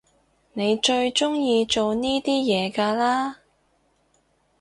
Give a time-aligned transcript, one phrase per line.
[0.53, 3.41] 你最中意做呢啲嘢㗎啦？